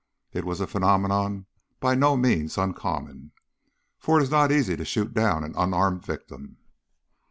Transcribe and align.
It 0.33 0.45
was 0.45 0.59
a 0.59 0.65
phenomenon 0.65 1.45
by 1.79 1.93
no 1.93 2.17
means 2.17 2.57
uncommon, 2.57 3.33
for 3.99 4.19
it 4.19 4.23
is 4.23 4.31
not 4.31 4.51
easy 4.51 4.75
to 4.75 4.83
shoot 4.83 5.13
down 5.13 5.43
an 5.43 5.53
unarmed 5.55 6.03
victim. 6.03 6.57